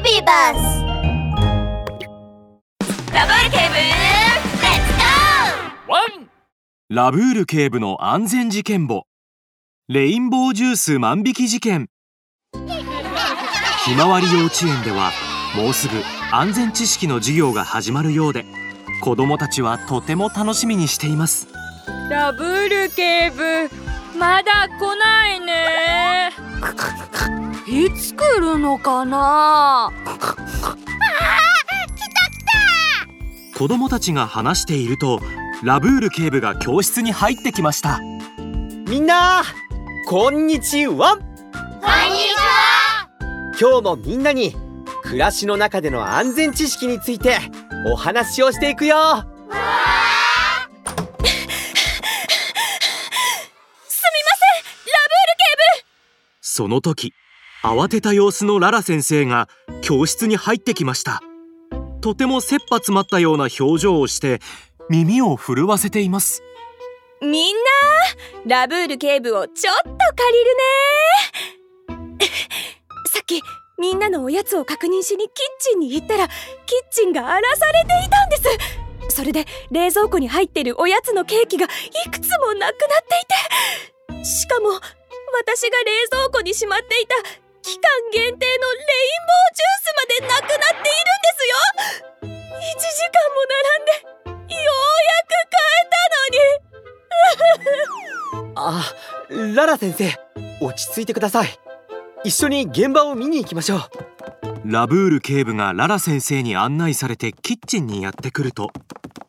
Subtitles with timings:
[0.00, 0.84] ビバス
[3.12, 4.92] ラブール警部レッツ
[5.86, 6.30] ゴワン
[6.88, 9.06] ラブール警部の安全事件簿。
[9.88, 11.88] レインボージュース万引き事件。
[13.84, 15.10] ひまわり幼稚園では
[15.56, 15.94] もうすぐ
[16.30, 18.44] 安全知識の授業が始まるようで
[19.02, 21.48] 子供たちはとても楽しみにしています。
[22.08, 23.68] ラブール警部
[24.16, 26.30] まだ来ないね
[27.70, 29.92] いつ来るのかな？
[33.58, 35.20] 子供たちが話していると
[35.62, 38.00] ラブール警部が教室に入ってきました。
[38.88, 39.42] みんな
[40.08, 40.94] こんにちは。
[40.94, 41.26] ーこんにち
[42.38, 43.06] は。
[43.60, 44.56] 今日もみんなに
[45.02, 47.36] 暮らしの中での安全知識について
[47.92, 48.96] お話をしていくよ。
[56.40, 57.12] その時
[57.62, 59.48] 慌てた様子のララ先生が
[59.80, 61.22] 教室に入ってきました。
[62.00, 64.40] とても切羽詰まったような表情をして
[64.88, 66.42] 耳を震わせています。
[67.20, 67.56] みん
[68.46, 69.98] なラブール警部をちょっと借
[71.88, 72.28] りるね。
[73.12, 73.42] さっき
[73.76, 76.36] みんなのおやつを確認しにキッチンに行ったらキッ
[76.90, 79.16] チンが荒らされていたんです。
[79.16, 83.04] それで冷蔵庫に入ってるおやつのケーキがいくつもなくなっ
[84.06, 84.24] ていて。
[84.24, 87.47] しかも私が冷蔵庫にしまっていた
[87.78, 91.62] 期間限定のレインボージュースまでなくなっているんですよ。
[92.26, 96.46] 1時間も並んでようやく買えたのに。
[98.56, 98.82] あ
[99.54, 100.18] ララ先生
[100.60, 101.60] 落ち着いてください。
[102.24, 103.80] 一緒に現場を見に行きましょう。
[104.64, 108.72] ラブール警部がララ先生に案内されてキッチンにやってくると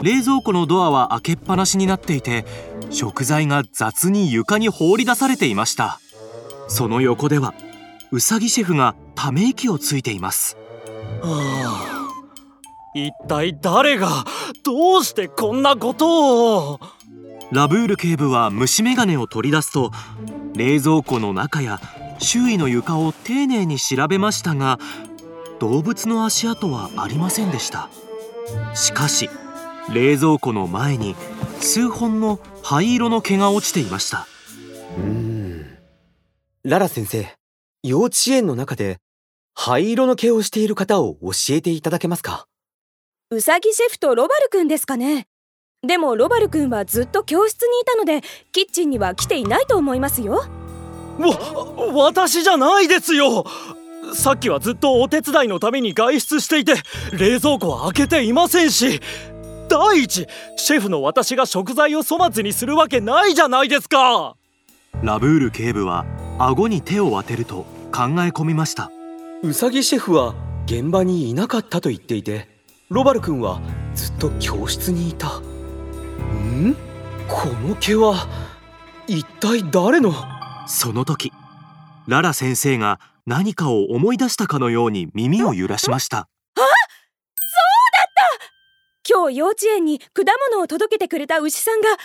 [0.00, 2.44] 冷蔵庫のドアは開けっぱなしになっていて
[2.90, 5.98] 食材が雑に床に放り出されていました。
[6.68, 7.54] その横では
[8.12, 10.56] ウサギシェフがため息をついています。
[11.22, 12.06] はあ。
[12.94, 14.24] 一体誰が
[14.64, 16.80] どうしてこんなことを。
[17.52, 19.92] ラブール警部は虫眼鏡を取り出すと
[20.54, 21.80] 冷蔵庫の中や
[22.18, 24.78] 周囲の床を丁寧に調べましたが
[25.60, 27.88] 動物の足跡はありませんでした。
[28.74, 29.28] しかし
[29.92, 31.14] 冷蔵庫の前に
[31.60, 34.26] 数本の灰色の毛が落ちていました。
[34.98, 35.66] うーん。
[36.64, 37.28] ララ先生
[37.86, 38.98] 幼稚園の中で
[39.54, 42.46] 灰色の毛をしている方を教えていただけますか？
[43.30, 45.28] うさぎシェフとロバルくんですかね。
[45.86, 50.32] でもロバルくんはずっと教室にいたのでキッチンには来ていないと思いますよ。
[50.32, 50.48] わ
[51.94, 53.44] 私じゃないですよ。
[54.12, 56.74] さっきはずっとお手伝いのために外出していて
[57.12, 59.00] 冷蔵庫は開けていませんし。
[59.68, 60.26] 第一
[60.56, 64.36] シェフの私が食材を粗末にするわけないじゃないですか。
[65.02, 66.04] ラブール警部は
[66.38, 67.64] 顎に手を当てると
[67.96, 68.90] 考え込みました。
[69.42, 70.34] うさぎシェフは
[70.66, 72.46] 現場にいなかったと言っていて
[72.90, 73.62] ロバル君は
[73.94, 75.38] ずっと教室にいた。
[75.38, 76.76] ん？
[77.26, 78.28] この毛は
[79.06, 80.12] 一体誰の？
[80.66, 81.32] その時
[82.06, 86.28] ララ先生が何かを思い出したかのように耳を揺らしました！
[89.08, 92.02] 今日幼稚園に果物を届けてくれた牛さんが灰色の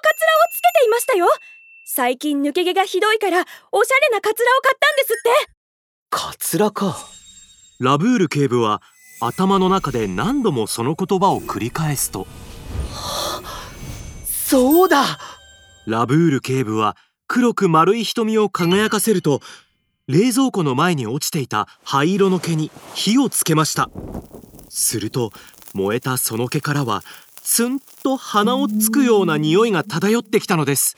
[0.00, 1.26] カツラをつけていましたよ
[1.94, 5.52] 最近抜け毛がひどいからおしゃれなカツラを買ったんですって。
[6.08, 6.96] カツラか。
[7.80, 8.80] ラブール警部は
[9.20, 12.26] 頭の中で何度もその言葉を繰り返すと。
[14.24, 15.04] そうだ。
[15.86, 16.96] ラブール警部は
[17.28, 19.40] 黒く丸い瞳を輝かせると
[20.08, 23.90] 冷蔵庫の前に落ちていた灰色の毛に火をつけました。
[24.70, 25.30] すると
[25.74, 27.02] 燃えたその毛からは
[27.42, 30.96] ツンと鼻をつくような匂いが漂ってきたのです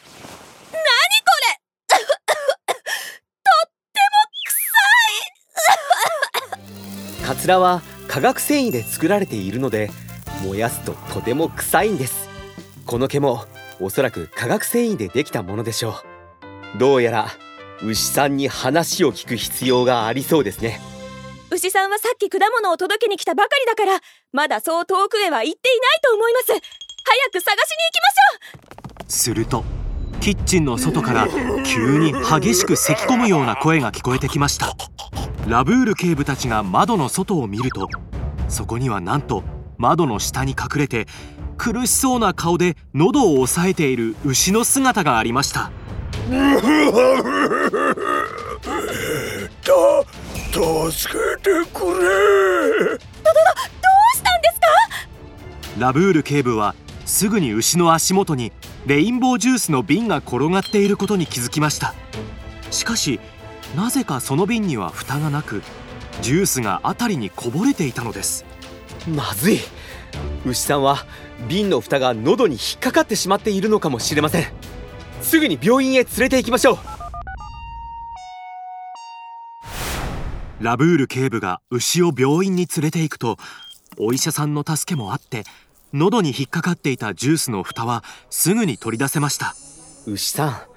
[7.27, 9.91] カツラは化学繊維で作られているので
[10.45, 12.29] 燃やすととても臭いんです。
[12.85, 13.47] この毛も
[13.81, 15.97] おそらく化学繊維でできたものでしょ
[16.75, 16.79] う。
[16.79, 17.29] どうやら
[17.83, 20.81] 牛さんに話を聞く必要がありそうですね。
[21.51, 24.01] 牛さんはさっき果物を届けに来たばかりだから
[24.33, 26.47] まだそう遠くへは行っていないと思います。
[26.47, 26.61] 早
[27.33, 29.11] く探しに行きましょう。
[29.11, 29.65] すると
[30.21, 31.29] キッチンの外から
[31.65, 34.75] 急に激しく咳き込むような声が聞こえてきました
[35.47, 37.89] ラブール警部たちが窓の外を見ると
[38.49, 39.43] そこにはなんと
[39.77, 41.07] 窓の下に隠れて
[41.57, 45.71] 苦しそうな顔で喉を押さえている牛の姿がありました。
[50.91, 51.91] 助けてくれ。
[51.91, 52.99] どう
[54.15, 54.67] したんですか？
[55.79, 56.75] ラブール警部は
[57.05, 58.53] すぐに牛の足元に
[58.87, 61.95] レインボージュースの瓶が転がっていることに気づきました。
[62.71, 63.21] しかし
[63.77, 65.63] なぜかその瓶には蓋がなく
[66.23, 68.45] ジュースが辺りにこぼれていたのです。
[69.09, 69.59] まずい。
[70.47, 71.07] 牛さんは
[71.49, 74.47] 瓶の蓋が喉に引っかかってしまっているのかもしれません。
[75.23, 76.79] すぐに病院へ連れて行きましょう。
[80.61, 83.39] ラブール警部が牛を病院に連れて行くと
[83.99, 85.45] お医者さんの助けもあって
[85.93, 89.55] 喉に引っかかっていたジュースの蓋はすぐに取り出せました。
[90.07, 90.74] 牛さん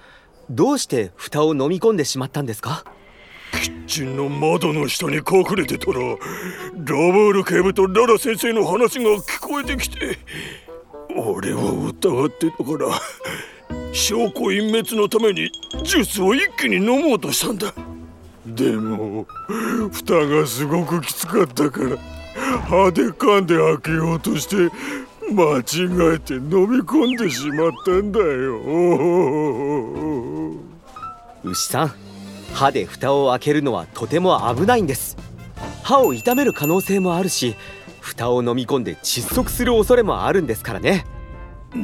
[0.49, 2.85] どうして蓋を飲み込んでしまったんですか？
[3.61, 6.17] キッチンの窓の下に隠れてたらラ
[6.75, 10.17] ブール警部とララ先生の話が聞こえてきて
[11.15, 15.49] 俺は疑ってたから証拠隠滅のために
[15.83, 17.73] ジュースを一気に飲もうとしたんだ。
[18.45, 19.25] でも
[19.91, 21.97] 蓋がすごくきつかったから
[22.69, 24.55] 歯で噛んで開けようとして
[25.31, 25.61] 間違
[26.15, 28.61] えて飲み込んでしまったんだよ。
[31.43, 31.91] 牛さん
[32.53, 35.17] 歯で蓋を開けるのはとても危ないんです。
[35.83, 37.55] 歯を痛める可能性もあるし
[37.99, 41.05] 蓋を飲み込んで窒息する恐れもあるんですからね。
[41.73, 41.79] ご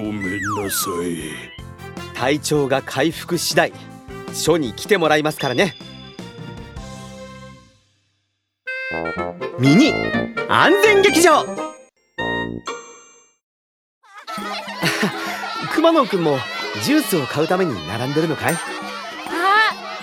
[0.00, 1.56] めんなさい。
[2.14, 3.72] 体調が回復次第
[4.32, 5.74] 署に来てもらいますからね。
[9.58, 9.92] ミニ
[10.48, 11.65] 安全劇場
[15.76, 16.38] くまのんくんも
[16.84, 18.54] ジュースを買うために並んでるのかい？
[18.54, 18.56] あ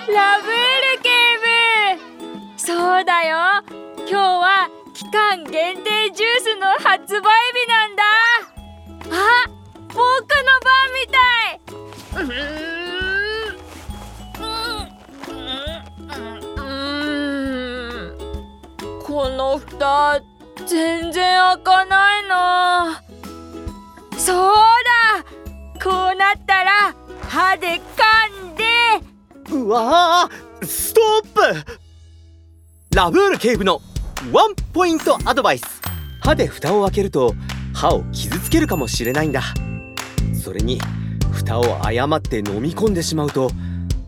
[0.07, 0.53] ラブール
[1.01, 1.09] 警
[1.97, 2.03] 部。
[2.57, 3.63] そうだよ。
[3.97, 7.23] 今日は期間限定ジュースの発売
[7.55, 8.03] 日なんだ。
[9.09, 9.49] あ
[9.87, 10.05] 僕の
[10.61, 11.17] 番みた
[11.49, 11.59] い。
[12.21, 12.29] うー
[18.99, 19.01] ん。
[19.03, 20.21] この蓋
[20.67, 23.01] 全然開かないな。
[24.19, 24.41] そうだ。
[25.83, 26.95] こうなったら
[27.27, 28.63] 歯で噛んで。
[29.53, 30.29] うわ
[30.63, 32.95] ストップ。
[32.95, 33.81] ラブール警部の
[34.31, 35.81] ワンポイントアドバイス。
[36.21, 37.35] 歯で蓋を開けると
[37.73, 39.41] 歯を傷つけるかもしれないんだ。
[40.41, 40.79] それに
[41.33, 43.51] 蓋を誤って飲み込んでしまうと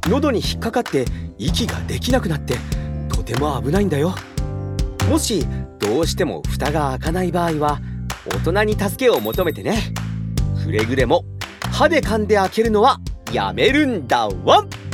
[0.07, 1.03] 喉に引っかかって
[1.37, 2.55] 息ができなくなって
[3.09, 4.15] とても危ないんだよ。
[5.09, 5.45] もし
[5.79, 7.81] どうしても蓋が開かない場合は
[8.25, 9.93] 大人に助けを求めてね。
[10.63, 11.25] くれぐれも
[11.75, 13.01] 歯で噛んで開けるのは
[13.33, 14.84] やめるんだワン。